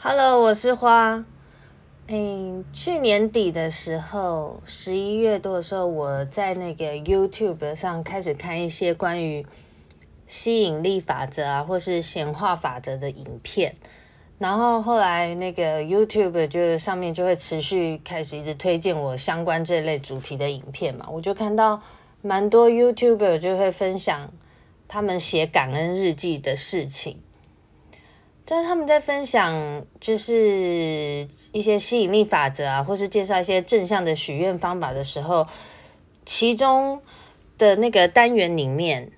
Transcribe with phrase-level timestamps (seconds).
[0.00, 1.24] Hello，我是花。
[2.06, 9.44] 嗯，去年底的时候，十一月多的时候，我在那个 YouTube 上开始看一些关于
[10.26, 13.74] 吸引力法则啊，或是显化法则的影片。
[14.38, 21.82] 然后后来那个 YouTube 就上面就会持续开始一直推荐我相关这类主题的影片嘛，我就看到
[22.22, 24.30] 蛮多 YouTuber 就会分享
[24.86, 27.20] 他们写感恩日记的事情。
[28.44, 35.46] 但是他们在分享就是一些吸引力法则啊，或是介绍一些正向的许愿方法的时候，
[36.24, 37.02] 其中
[37.58, 39.10] 的那个单元里面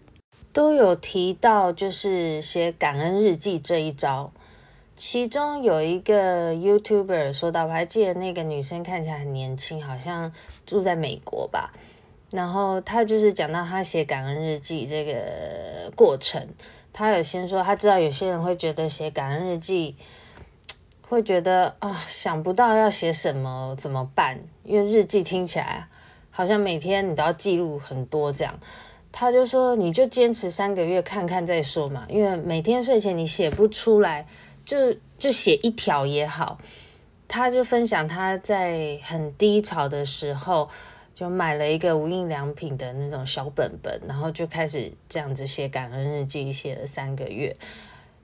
[0.53, 4.33] 都有提到，就是写感恩日记这一招。
[5.01, 10.31] 其中有一个 YouTuber 说到，我还记得那个女生看起来很年轻，好像
[10.67, 11.73] 住在美国吧。
[12.31, 16.47] 然后她就是讲到她写感恩日记这个过程，
[16.93, 19.97] 她有先说，她知道有些人会觉得写感恩日记
[21.09, 24.39] 会觉得啊，想不到要写什么怎么办？
[24.65, 25.87] 因为日记听起来
[26.31, 28.61] 好像每天你都要记录很多这样。
[29.11, 34.27] 她就说，你就坚持三个月看看再说嘛，因为每天睡前你写不出来。
[34.71, 36.57] 就就写一条也好，
[37.27, 40.69] 他就分享他在很低潮的时候，
[41.13, 47.57] 就买了一个无印良品的那种小本本，然后就开始这样子写感恩日记，写了三个月。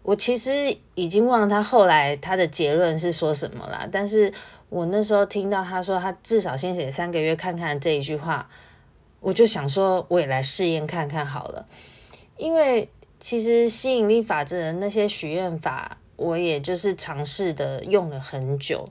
[0.05, 4.33] 我其实已经忘了他后来他的结论是说什么啦，但是
[4.69, 8.49] 我那时候听到他说他至少先写三个月看看这一句话，
[9.19, 11.67] 我就想说我也来试验看看好了，
[12.37, 15.99] 因为其实吸引力法则的那些许愿法。
[16.17, 18.89] 我也就是尝试的用了很久。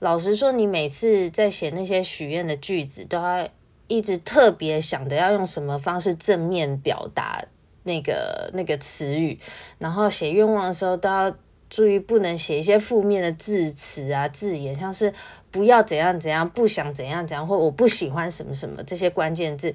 [0.00, 3.48] 老实说，你每次在写那些许愿的句子，都要
[3.86, 7.44] 一直特别想的要用什么方式正面表达
[7.84, 9.38] 那个那个词语，
[9.78, 11.32] 然后写愿望的时候都要
[11.70, 15.14] 注意不能写一些负面的字词啊字眼，像是
[15.52, 19.72] 不要怎样怎样，不想怎样怎样，或我不喜欢什么什么这些关键字，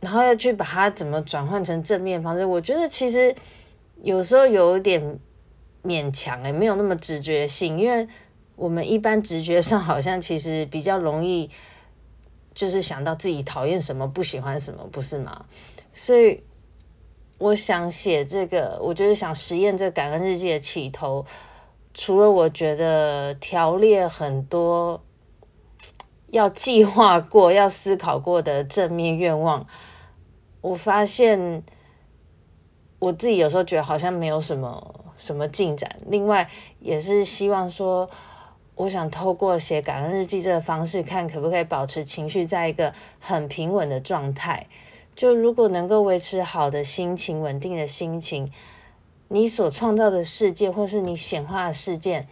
[0.00, 2.44] 然后要去把它怎么转换成正面方式。
[2.44, 3.34] 我觉得其实
[4.02, 5.18] 有时候有点。
[5.82, 8.06] 勉强诶，没有那么直觉性，因为
[8.56, 11.48] 我们一般直觉上好像其实比较容易，
[12.52, 15.46] 就是想到自己讨厌什么、不喜欢什么，不是吗？
[15.94, 16.42] 所以
[17.38, 21.24] 我想写这个，我就是想实验这个感恩日记的起头，
[21.94, 25.02] 除了我觉得条列很多
[26.28, 29.66] 要计划过、要思考过的正面愿望，
[30.60, 31.62] 我发现
[32.98, 35.06] 我自己有时候觉得好像没有什么。
[35.20, 35.96] 什么进展？
[36.06, 36.48] 另外
[36.78, 38.08] 也是希望说，
[38.74, 44.66] 我想透过写感恩日记这个方式，看可不可以保持情绪在一个很平稳的状态。
[45.14, 48.50] 就如果能够维持好的心情、稳定的心情，
[49.28, 52.26] 你所创造的世界，或是你显化的事件，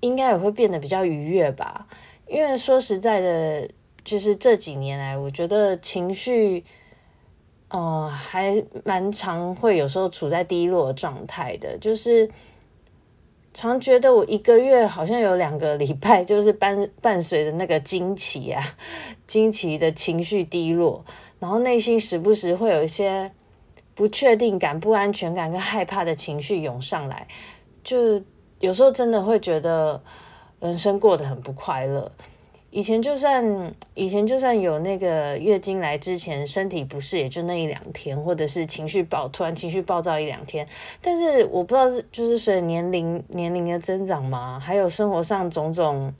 [0.00, 1.86] 应该也会变得比较愉悦吧。
[2.26, 3.68] 因为说实在的，
[4.02, 6.64] 就是这几年来，我觉得情绪。
[7.72, 12.30] 哦、呃，还蛮常会有时候处在低落状态的，就是
[13.54, 18.62] 常觉得我一个月好像有两个礼拜，就是伴伴随着那个惊奇啊，
[19.26, 21.02] 经期的情绪低落，
[21.38, 23.32] 然后内心时不时会有一些
[23.94, 27.26] 不确定感、不安全感跟害怕的情绪涌上来，
[27.82, 28.22] 就
[28.60, 30.02] 有时候真的会觉得
[30.60, 32.12] 人生过得很不快乐。
[32.74, 40.66] 以前就算以前就算有那个月经来之前身体不适，也就那一两天，或者是情绪暴突然情绪暴躁一两天。
[41.02, 46.14] 但是我不知道是就是随着年龄年龄的增长嘛，还有生活上种种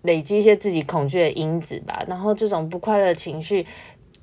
[0.00, 2.02] 累积一些自己恐惧的因子吧。
[2.08, 3.66] 然后这种不快乐情绪，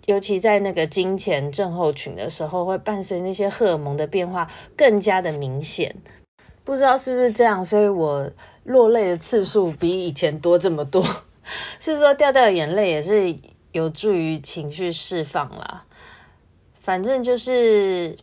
[0.08, 5.96] 尤其在那个经前症候群的时候，会伴随那些荷尔蒙的变化更加的明显。
[6.64, 8.28] 不知道是不是这样，所以我
[8.64, 11.06] 落泪的次数比以前多这么多。
[11.80, 13.36] 是说掉掉眼泪也是
[13.72, 15.86] 有助于情绪释放啦。
[16.80, 18.18] 反正就是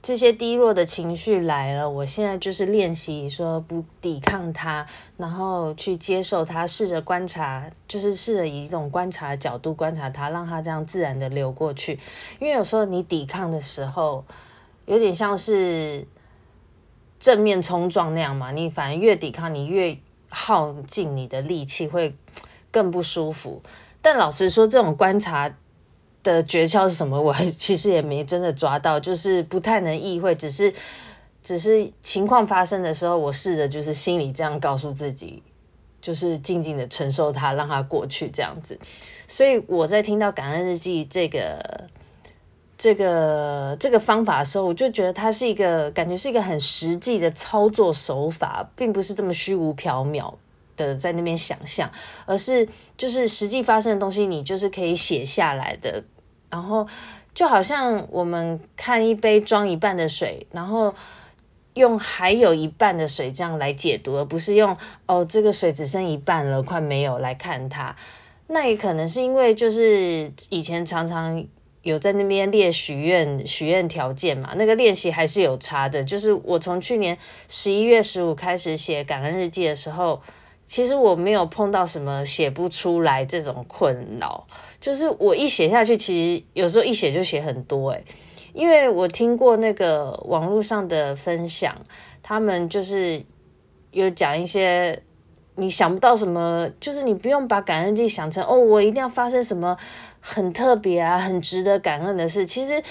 [0.00, 4.86] 这些低落的情绪来了，我现在就是练习说不抵抗它，
[5.16, 11.98] 然后去接受它，试着观察，就是试着以一种观察的角度观察它，让它这样自然的流过去。
[12.38, 14.24] 因为有时候你抵抗的时候，
[14.86, 16.06] 有点像是
[17.18, 19.98] 正面冲撞那样嘛，你反而越抵抗，你越
[20.28, 22.14] 耗尽你的力气会。
[22.70, 23.62] 更不舒服，
[24.02, 25.50] 但老实说，这种观察
[26.22, 27.18] 的诀窍是什么？
[27.22, 30.72] 我其实也没真的抓到，就是不太能意会，只是
[31.42, 35.42] 只是情况发生的时候，我试着就是心里这样告诉自己，
[36.00, 38.78] 就是静静的承受它，让它过去这样子。
[39.28, 41.88] 所以我在听到感恩日记这个
[42.76, 50.34] 这个这个方法的时候，我就觉得它是一个感觉是一个很实际的操作手法，并不是这么虚无缥缈
[50.76, 51.90] 的在那边想象，
[52.26, 56.04] 而是就是实际发生的东西，你就是可以写下来的。
[56.48, 56.86] 然后
[57.34, 60.94] 就好像我们看一杯装一半的水，然后
[61.74, 64.74] 用还有一半的水这样来解读，而不是用
[65.06, 67.94] 哦这个水只剩一半了，快没有来看它。
[68.46, 71.44] 那也可能是因为就是以前常常
[71.82, 76.02] 有在那边列许愿许愿条件嘛，那个练习还是有差的。
[76.04, 77.18] 就是我从去年
[77.48, 80.22] 十一月十五开始写感恩日记的时候。
[80.66, 84.44] 其实我没有碰到什么写不出来这种困扰，
[84.80, 88.04] 就是我一写下去，其实有时候一写就写很多诶，
[88.52, 91.76] 因为我听过那个网络上的分享，
[92.20, 93.22] 他们就是
[93.92, 95.00] 有讲一些
[95.54, 99.76] 你想不到什么，就是你不用把感恩记想成哦，我一定要发生什么
[100.20, 102.44] 很特别啊、很值得感恩的事。
[102.44, 102.82] 其实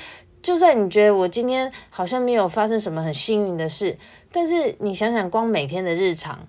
[0.41, 3.97] 就算你觉得我今天好像没有发生什么很幸运的事，
[4.31, 6.47] 但是你想想，光每天的日常。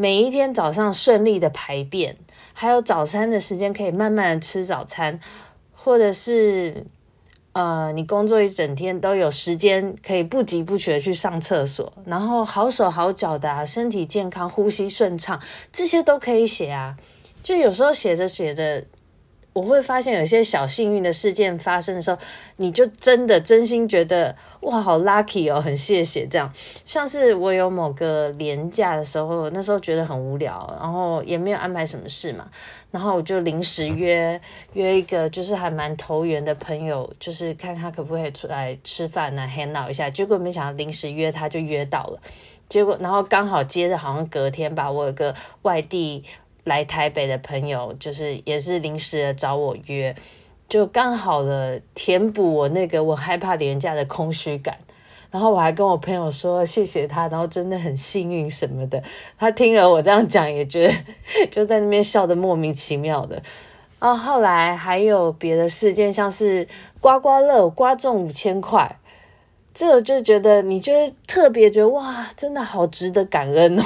[0.00, 2.16] 每一天早上顺利的排便，
[2.52, 5.18] 还有早餐的时间可以慢慢的吃早餐，
[5.72, 6.86] 或者是
[7.52, 15.40] 呃，你工作一整天都有时间可以不急不徐的去上厕所，然后好手好脚的啊，身体健康，呼吸顺畅，
[15.72, 16.96] 这些都可以写啊。
[17.42, 18.84] 就有时候写着写着。
[19.58, 22.18] 我会发现有些小幸运的事件发生的时候，
[22.56, 26.52] 你就真的真心觉得哇，好 lucky 哦，很谢谢这样。
[26.84, 32.48] 像是我有某个连假的时候，那时候觉得很无聊，然后也没有安排什么事嘛，
[32.92, 34.40] 然后我就临时约
[34.74, 40.08] 约一个就是还蛮投缘的朋友，就是看他可不可以出来吃饭呢，hang out 一下。
[40.08, 42.20] 结果没想到临时约他就约到了，
[42.68, 46.22] 结果然后刚好接着好像隔天吧，我有个外地。
[46.68, 50.14] 来台北的朋友就是也是临时的找我约，
[50.68, 54.78] 就刚好了填补我那个我害怕廉价的空虚感。
[55.30, 59.02] 然后我还跟我朋友说谢谢他，然后真的很幸运什么的。
[59.36, 60.94] 他听了我这样讲，也觉得
[61.50, 63.42] 就在那边笑得莫名其妙的。
[64.00, 66.66] 然后后来还有别的事件，像是
[67.00, 68.96] 刮刮乐刮中五千块，
[69.74, 70.92] 这个就觉得你就
[71.26, 73.82] 特别觉得哇，真的好值得感恩哦。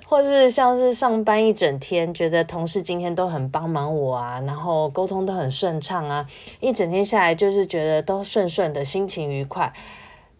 [0.06, 6.26] 或是像是上班一整天，觉得同事今天都很帮忙我啊，然后沟通都很顺畅啊，
[6.60, 9.72] 一整天下来就是觉得都顺顺的，心情愉快，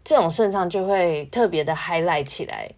[0.05, 2.69] 这种顺畅就会特别的 highlight 起来。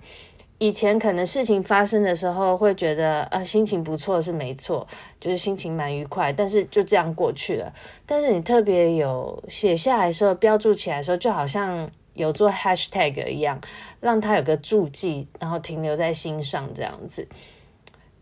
[0.58, 4.86] 以前可能事情发生的时候会觉得啊，心情不错是没错，
[5.20, 7.72] 就是心情蛮愉快，但是就这样过去了。
[8.06, 11.90] 但是你特别有写下来的时候，标注起来的时候，就好像。
[12.16, 13.60] 有做 hashtag 一样，
[14.00, 17.28] 让他有个注记，然后停留在心上，这样子。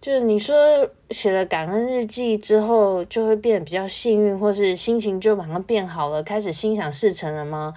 [0.00, 0.54] 就是你说
[1.08, 7.72] 写了感恩日记之后，就会变得比较幸运，或是心情就马上变好了，开始心想事成了吗？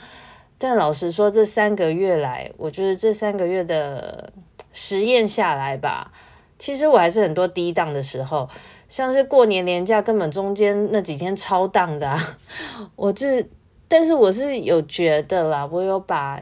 [0.57, 4.33] 但老实说，这三个月来，我觉得这三个月的
[4.73, 6.11] 实验下来吧，
[6.59, 8.49] 其实我还是很多低档的时候，
[8.89, 12.37] 像是过年年假，根本中间那几天超档的啊，
[12.97, 13.47] 我这。
[13.87, 16.41] 但是我是有觉得啦，我有把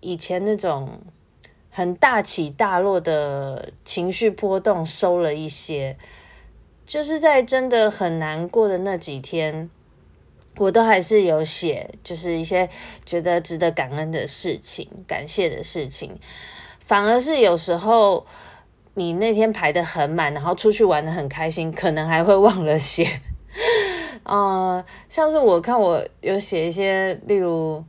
[0.00, 1.00] 以前那种
[1.70, 5.96] 很大起大落的情绪波动收了一些，
[6.84, 9.70] 就是在真的很难过的那几天，
[10.56, 12.68] 我都还是有写，就是一些
[13.06, 16.18] 觉得值得感恩的事情、感谢的事情。
[16.78, 18.26] 反而是有时候
[18.92, 23.06] 你那天排得很满，然后出去玩得很开心，可能还会忘了写。
[24.24, 27.84] 嗯、像是我看我有写一些，例如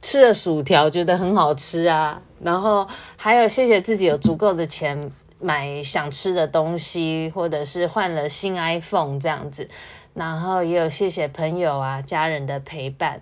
[0.00, 9.68] 吃了薯条觉得很好吃啊，然后还有谢谢自己有足够的钱买想吃的东西，或者是换了新 iPhone 这样子，
[10.14, 13.20] 然后也有谢谢朋友啊、家人的陪伴，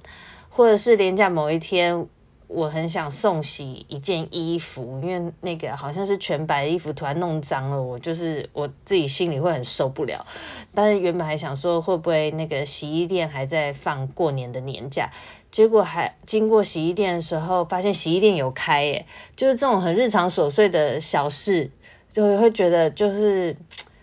[0.48, 2.06] 或者是连假某一天。
[2.48, 10.24] 我很想送洗一件衣服，因为那个好像是全白的衣服，突然弄脏了，我就是我自己心里会很受不了。
[10.72, 15.10] 但是原本还想说，会不会那个洗衣店还在放过年的年假？
[15.50, 19.06] 结果还经过洗衣店的时候，发现洗衣店有开耶。
[19.34, 21.70] 就是这种很日常琐碎的小事，
[22.12, 23.56] 就会觉得就是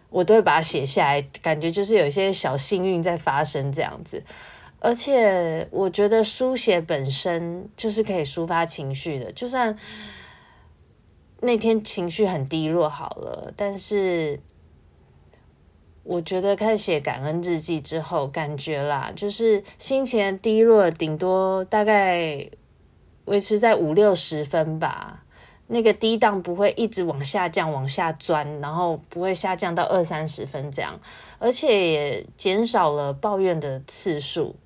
[0.09, 4.23] 我都会把它写下来，感觉就是有一些小幸运在发生这样子。
[4.83, 9.77] 而且我觉得书写本身就是可以抒发情绪的，就算
[11.39, 14.41] 那天情绪很低落好了，但是
[16.03, 22.49] 我觉得开始写感恩日记之后，感觉啦，就是心情低落，顶多大概
[23.23, 25.23] 维持在五六十分吧。
[25.67, 30.99] 那个低档不会一直往下降、往下钻，然后不会下降到二三十分这样，
[31.39, 34.57] 而且也减少了抱怨的次数。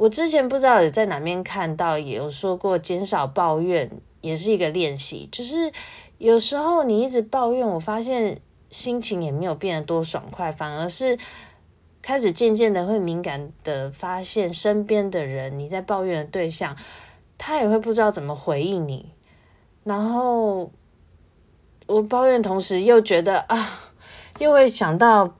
[0.00, 3.90] 我之前不知道在哪边看到，也有说过减少抱怨
[4.22, 5.70] 也是一个练习，就是
[6.16, 8.40] 有时候你一直抱怨，我发现
[8.70, 11.18] 心情也没有变得多爽快，反而是
[12.00, 16.74] 开始渐渐的会敏感的发现身边的人，你在抱怨的对象，
[17.36, 19.12] 他也会不知道怎么回应你。
[19.84, 20.72] 然后
[21.86, 23.68] 我抱怨，同时又觉得啊，
[24.38, 25.36] 又会想到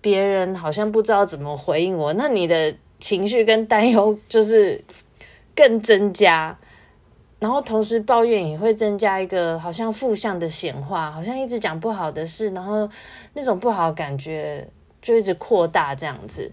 [0.00, 4.80] 别人好像不知道怎么回应我，那你的情绪跟担忧就是
[5.56, 6.56] 更增加。
[7.38, 12.86] 然后同时抱怨也会增加一个好像负向的显化，好像一直讲不好的事，然后
[13.32, 14.68] 那种不好感觉
[15.00, 16.52] 就一直扩大这样子。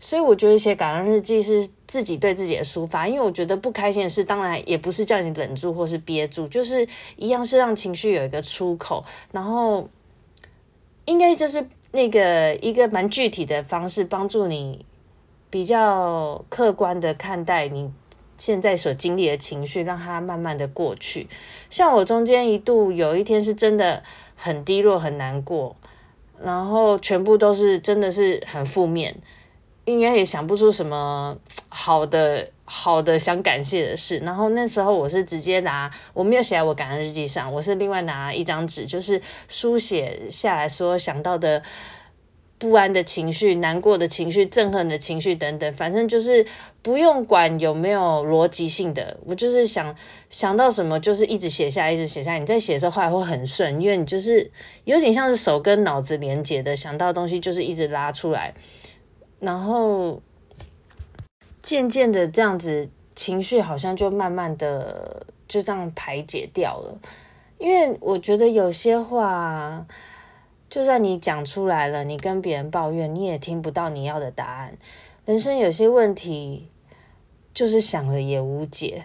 [0.00, 6.86] 所以我觉得写感恩日记是自己对自己的抒发，因为我觉得不开心的事，当然也不是叫你忍住或是憋住，就是
[7.16, 9.88] 一样是让情绪有一个出口，然后
[11.04, 14.84] 应该就是那个一个蛮具体的方式，帮助你
[15.54, 17.88] 比较客观的看待你
[18.36, 21.28] 现在所经历的情绪，让它慢慢的过去。
[21.70, 24.02] 像我中间一度有一天是真的
[24.34, 25.76] 很低落、很难过，
[26.42, 29.14] 然后全部都是真的是很负面。
[29.84, 31.36] 应该也想不出什么
[31.68, 34.16] 好的好的想感谢的事。
[34.24, 41.62] 然后那时候我是直接拿，我没有写在我感恩日记上，我是另外拿一张纸，就是书写下来说想到的
[42.64, 46.46] 不安的情绪、难过的情绪、憎恨的情绪等等，反正就是
[46.80, 49.94] 不用管有没有逻辑性的，我就是想
[50.30, 52.36] 想到什么就是一直写下，一直写下。
[52.36, 54.50] 你在写的时候后来会很顺，因为你就是
[54.84, 58.54] 有点像是手跟脑子连接的，想到东西就是一直拉出来。
[59.40, 60.22] 然后
[61.60, 66.98] 渐渐的这样子，情绪好像就慢慢的就这样排解掉了。
[67.58, 69.86] 因为我觉得有些话，
[70.68, 74.76] 就算你讲出来了，你跟别人抱怨，你也听不到你要的答案。
[75.24, 76.68] 人生有些问题，
[77.52, 79.04] 就是想了也无解。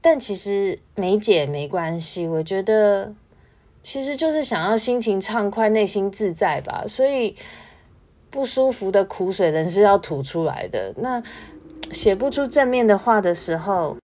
[0.00, 3.14] 但其实没解没关系，我觉得
[3.82, 6.84] 其实就是想要心情畅快，内心自在吧。
[6.86, 7.36] 所以。
[8.30, 10.92] 不舒服的苦水，人是要吐出来的。
[10.96, 11.22] 那
[11.92, 13.96] 写不出正面的话的时候，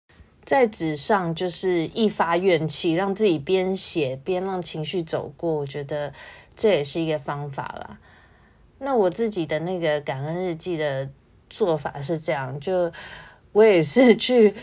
[0.44, 5.52] 在纸上就是一发怨气，让自己边写边让情绪走过。
[5.52, 6.12] 我觉得
[6.56, 7.98] 这也是一个方法啦。
[8.78, 11.08] 那我自己的那个感恩日记的
[11.48, 12.90] 做法是这样，就
[13.52, 14.54] 我也是去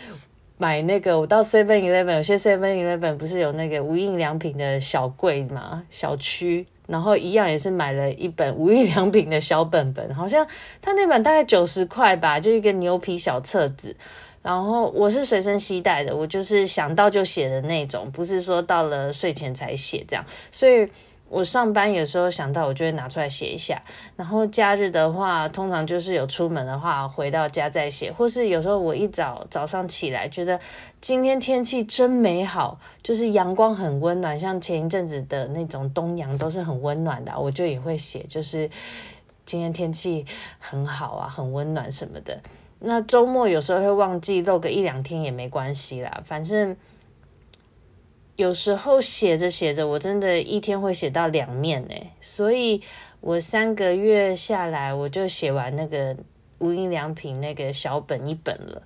[0.56, 6.66] 买那个，我到 Seven Eleven，有些 Seven Eleven 不是有那个无印良品的小柜嘛，小区。
[6.88, 10.46] 然后一样也是买了一本无印良品的小本本，好像
[10.80, 13.94] 他那本大概九十块吧，就一个牛皮小册子。
[14.42, 20.88] 然后我是随身携带的，我就是想到就写的那种，不是说到了睡前才写这样，所以。
[21.30, 23.82] 我上班有时候想到，我就会拿出来写一下。
[24.16, 28.10] 然后假日的话，通常就是有出门的话，回到家再写。
[28.10, 30.58] 或是有时候我一早早上起来，觉得
[31.02, 38.70] 今天天气真美好，就是阳光很温暖，像前一阵子的那种东阳都是很温暖的，我就也会写，就是
[39.44, 40.24] 今天天气
[40.58, 42.40] 很好啊，很温暖什么的。
[42.80, 46.76] 那周末有时候会忘记漏个一两天也没关系啦，反正。
[48.36, 52.80] 有时候写着写着，我真的一天会写到两面诶，所以
[53.20, 56.16] 我三个月下来，我就写完那个
[56.58, 58.80] 无印良品那个小本一本了。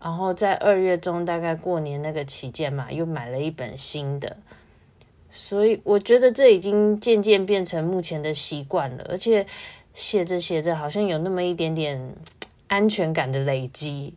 [0.00, 4.36] 然后在二月中，大概过年那个期间嘛，又买了一本新的。
[5.30, 9.46] 所以我觉得这已经渐渐变成目前的习惯了，而且
[9.94, 12.12] 写着写着，好像有那么一点点
[12.68, 14.14] 安全感的累积。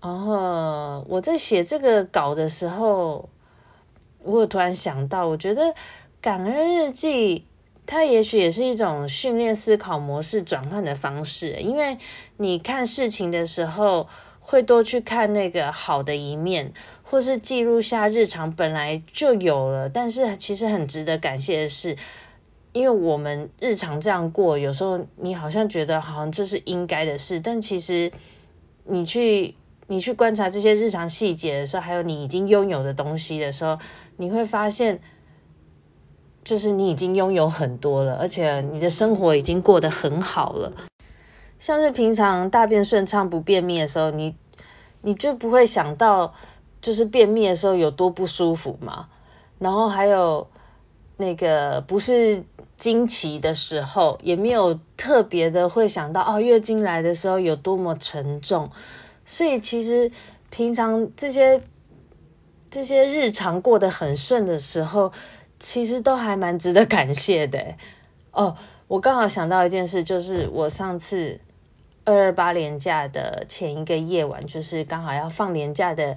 [0.00, 3.28] 然后我在写这个稿的时候。
[4.26, 5.74] 我有突然想到，我觉得
[6.18, 7.44] 感恩日记，
[7.84, 11.98] 它也许也是一种训练思考模式转换的方式，因为
[12.38, 14.08] 你看事情的时候，
[14.40, 21.94] 会多去看那个好的一面，或是记录下日常本来就有了，但是其实很值得感谢的是，
[22.74, 28.12] 因为我们日常这样过，有时候你好像觉得好像这是应该的事，但其实
[28.84, 29.54] 你去。
[29.86, 33.78] 你去观察这些日常细节的时候，还有你已经拥有的东西的时候，
[34.16, 34.98] 你会发现，
[36.42, 40.72] 就是你已经拥有很多了，而且你的生活已经过得很好了。
[41.58, 44.34] 像是平常大便顺畅不便秘的时候，你
[45.02, 46.32] 你就不会想到，
[46.80, 49.10] 就是便秘的时候有多不舒服嘛。
[49.58, 50.48] 然后还有
[51.18, 52.42] 那个不是
[52.76, 58.70] 经期的时候，也没有特别的会想到哦，月经来的时候有多么沉重。
[59.24, 60.10] 所以其实
[60.50, 61.62] 平常这些
[62.70, 65.12] 这些日常过得很顺的时候，
[65.58, 67.58] 其实都还蛮值得感谢的。
[68.32, 68.56] 哦，
[68.88, 71.40] 我刚好想到一件事，就是我上次
[72.04, 76.16] 二二八连假的前一个夜晚，就是刚好要放连假的。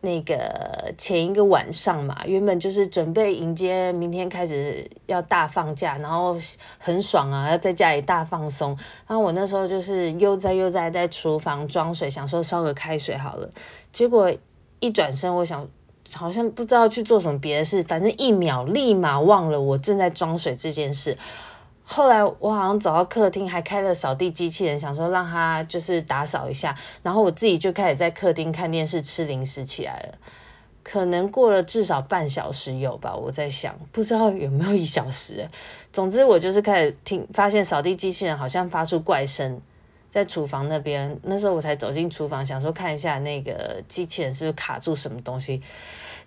[0.00, 6.36] 那个前一个晚上嘛，原本就是准备迎接明天开始要大放假，然后
[6.78, 8.70] 很爽啊，要在家里大放松。
[9.08, 13.50] 然后我那时候就是悠哉悠哉在厨房装水，想说烧个开水好了。
[13.90, 14.32] 结果
[14.78, 15.66] 一转身，我想
[16.14, 21.18] 好像不知道去做什么别的事，反正一秒立马忘了我正在装水这件事。
[21.90, 30.18] 后来我好像走到客厅，还开了扫地机器人，想说让他就是打扫一下，然后我自己就开始在客厅看电视、吃零食起来了。
[30.82, 35.48] 可能过了至少半小时有吧，我在想，不知道有没有一小时。
[35.90, 39.58] 总之我就是开始听，发现扫地机器人好像发出怪声，
[40.10, 41.18] 在厨房那边。
[41.22, 45.62] 那时候我才走进厨房，想说看一下那个机器人是不是卡住什么东西。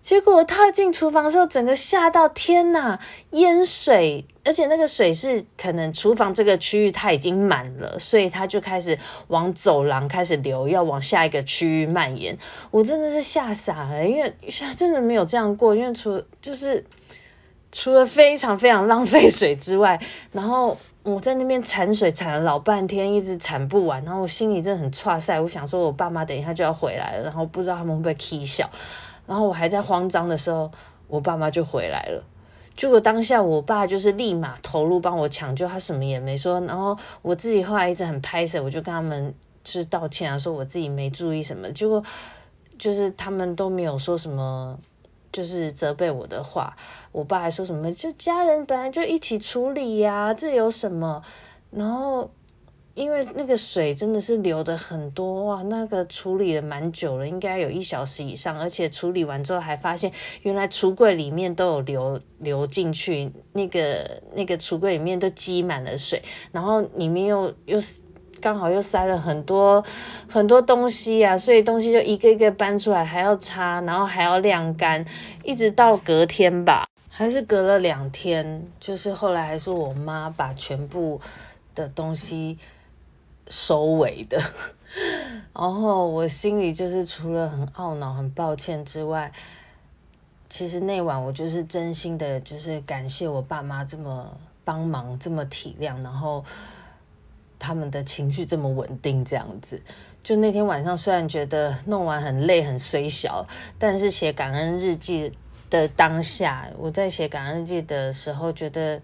[0.01, 4.25] 结果我踏进厨房的时候，整个吓到天哪，淹水！
[4.43, 12.35] 而且那个水是可能厨房这个区域它已经满了，所以它就开始往走廊开始流，要往下一个区域蔓延。
[12.71, 14.33] 我真的是吓傻了，因为
[14.75, 15.75] 真的没有这样过。
[15.75, 16.83] 因为除就是
[17.71, 25.39] 除了非常非常浪费水之外，然后我在那边铲水铲了老半天，一直铲不完，然后我心里真的很挫塞。
[25.39, 28.67] 我想说，我爸妈等一下就要回来了，然后不知道他们会不会起笑。
[29.31, 30.69] 然后我还在慌张的时候，
[31.07, 32.21] 我爸妈就回来了。
[32.75, 36.59] 结果当下我爸就是立马投入帮我抢救，他什么也没说。
[36.67, 39.33] 然后我自己后来一直很拍谢，我就跟他们
[39.63, 41.71] 就是道歉啊，说我自己没注意什么。
[41.71, 42.03] 结果
[42.77, 44.77] 就是他们都没有说什么，
[45.31, 46.75] 就是责备我的话。
[47.13, 51.23] 我爸还说什么，就家人本来就一起处理呀，这有什么？
[51.69, 52.29] 然后。
[52.93, 66.21] 因为那个水真的是流的很多哇，那个处理了蛮久了，应该有一小时以上，而且处理完之后还发现，原来橱柜里面都有流流进去，那个那个橱柜里面都积满了水，
[66.51, 67.79] 然后里面又又
[68.41, 69.81] 刚好又塞了很多
[70.27, 75.05] 很多东西啊，所以东西就一个一个搬出来，还要擦，然后还要晾干，
[75.45, 81.21] 一直到隔天吧，还是隔了两天，就是后来还是我妈把全部
[81.73, 82.57] 的东西。
[83.51, 84.41] 收尾的，
[85.53, 89.29] 然后我心里就是除了很懊恼、很抱歉之外，
[90.47, 96.43] 其实那晚我就是真心的，就是感谢我爸妈这么帮忙、这么体谅，然后
[97.59, 99.81] 他们的情绪这么稳定，这样子。
[100.23, 103.45] 就那天晚上，虽然觉得弄完很累、很衰小，
[103.77, 105.33] 但是写感恩日记
[105.69, 109.01] 的当下，我在写感恩日记的时候，觉得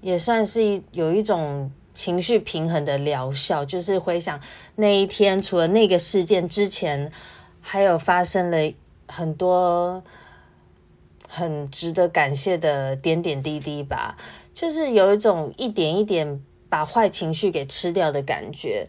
[0.00, 1.70] 也算是一有一种。
[1.94, 4.40] 情绪平衡的疗效，就是回想
[4.76, 7.10] 那一天，除了那个事件之前，
[7.60, 8.72] 还有发生了
[9.06, 10.02] 很多
[11.28, 14.16] 很值得感谢的点点滴滴吧。
[14.54, 18.88] 就是有一种一点一点把坏情绪给吃掉的感觉。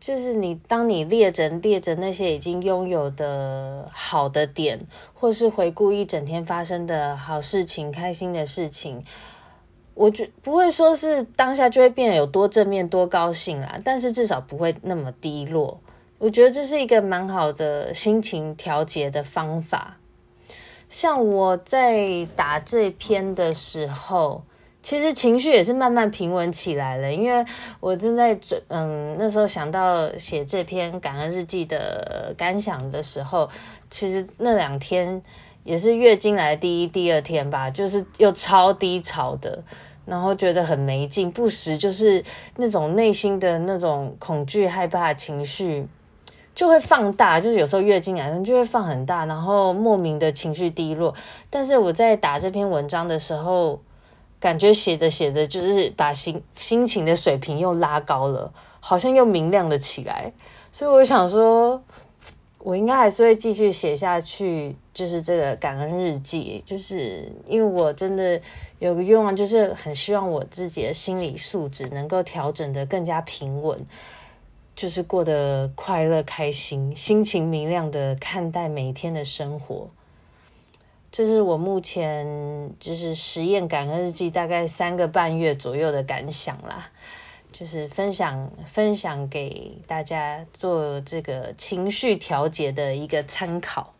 [0.00, 9.04] 就是你当你列着列着那些已经拥有的好的点，或是回顾一整天发生的好事情、开心的事情。
[9.98, 15.80] 我觉不会说是当下就会变得有多正面多高兴啦，但是至少不会那么低落。
[16.18, 19.96] 我觉得这是一个蛮好的心情调节的方法。
[20.88, 24.44] 像我在打这篇的时候，
[24.88, 27.44] 其实情绪也是慢慢平稳起来了，因为
[27.78, 33.46] 我正在准嗯那时候想到写这篇感恩日记的感想的时候，
[33.90, 35.20] 其实那两天
[35.62, 39.62] 也是月经来第一第二天吧，就是又超低潮的。
[40.06, 42.24] 然后觉得很没劲，不时就是
[42.56, 45.86] 那种内心的那种恐惧、害怕情绪
[46.54, 51.14] 就会放大，就是有时候月经来就会放很大，然后莫名的情绪低落。
[51.50, 53.78] 但是我在打这篇文章的时候，
[54.40, 60.32] 感觉写着写着就是把心心情的水平又拉高了，好像又明亮了起来。
[60.72, 61.82] 所以我想说。
[62.60, 68.38] 我应该还是会继续写下去，就是这个感恩日记，就是因为我真的
[68.80, 73.78] 有个愿望，就是很希望我自己的心理素质能够调整得更加平稳，
[74.74, 79.88] 就是过得快乐开心、心情明亮的看待每天的生活。
[81.10, 82.26] 这是我目前
[82.78, 86.90] 就是实验感恩日记大概三个半月左右的感想啦。
[87.52, 93.94] 就是分享分享给大家做这个情绪调节的一个参考。